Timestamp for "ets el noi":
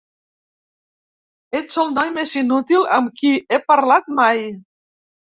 1.59-2.09